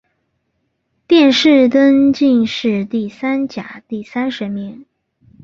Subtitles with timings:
[1.05, 4.83] 殿试登进士第三甲第三十名。